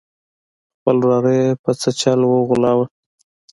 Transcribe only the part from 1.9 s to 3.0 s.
چل وغولاوه.